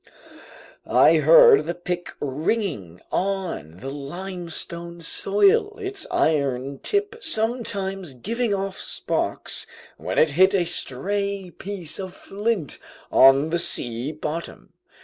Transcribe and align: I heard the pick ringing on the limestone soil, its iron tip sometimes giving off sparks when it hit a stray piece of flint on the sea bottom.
I 0.87 1.17
heard 1.17 1.67
the 1.67 1.75
pick 1.75 2.13
ringing 2.19 3.01
on 3.11 3.77
the 3.81 3.91
limestone 3.91 5.01
soil, 5.01 5.77
its 5.77 6.07
iron 6.09 6.79
tip 6.79 7.17
sometimes 7.23 8.15
giving 8.15 8.51
off 8.51 8.79
sparks 8.79 9.67
when 9.97 10.17
it 10.17 10.31
hit 10.31 10.55
a 10.55 10.65
stray 10.65 11.51
piece 11.51 11.99
of 11.99 12.15
flint 12.15 12.79
on 13.11 13.51
the 13.51 13.59
sea 13.59 14.11
bottom. 14.11 14.73